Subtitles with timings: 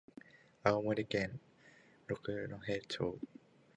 [0.65, 1.39] 青森県
[2.07, 2.49] 六戸
[2.87, 3.19] 町